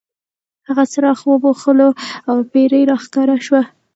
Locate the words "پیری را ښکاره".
2.51-3.37